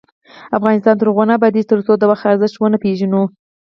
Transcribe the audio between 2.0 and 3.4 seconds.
وخت ارزښت ونه پیژنو.